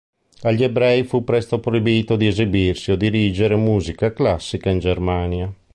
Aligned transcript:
Agli 0.41 0.63
ebrei 0.63 1.03
fu 1.03 1.23
presto 1.23 1.59
proibito 1.59 2.15
di 2.15 2.25
esibirsi 2.25 2.89
o 2.89 2.95
dirigere 2.97 3.53
musica 3.55 4.11
classica 4.13 4.71
in 4.71 4.79
Germania. 4.79 5.53